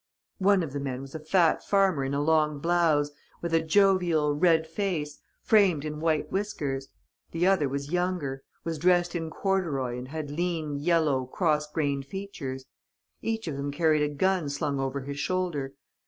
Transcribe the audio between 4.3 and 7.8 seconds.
red face, framed in white whiskers. The other